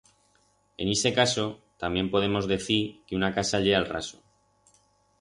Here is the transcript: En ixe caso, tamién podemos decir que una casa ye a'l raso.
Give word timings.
En 0.81 0.85
ixe 0.95 1.11
caso, 1.19 1.43
tamién 1.85 2.11
podemos 2.15 2.45
decir 2.55 2.83
que 3.05 3.17
una 3.21 3.33
casa 3.39 3.63
ye 3.67 3.73
a'l 3.81 3.89
raso. 3.95 4.17